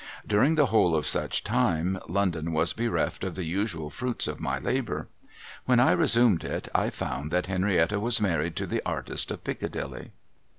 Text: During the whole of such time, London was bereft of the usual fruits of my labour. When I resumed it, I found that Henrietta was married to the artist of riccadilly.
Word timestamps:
During 0.25 0.55
the 0.55 0.65
whole 0.65 0.95
of 0.95 1.05
such 1.05 1.43
time, 1.43 1.99
London 2.07 2.53
was 2.53 2.73
bereft 2.73 3.23
of 3.23 3.35
the 3.35 3.43
usual 3.45 3.91
fruits 3.91 4.27
of 4.27 4.39
my 4.39 4.57
labour. 4.57 5.09
When 5.65 5.79
I 5.79 5.91
resumed 5.91 6.43
it, 6.43 6.67
I 6.73 6.89
found 6.89 7.29
that 7.29 7.45
Henrietta 7.45 7.99
was 7.99 8.19
married 8.19 8.55
to 8.55 8.65
the 8.65 8.81
artist 8.83 9.29
of 9.29 9.41
riccadilly. 9.45 10.09